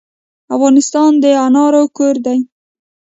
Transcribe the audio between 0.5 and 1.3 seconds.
افغانستان د